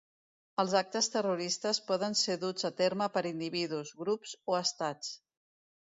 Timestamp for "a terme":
2.69-3.11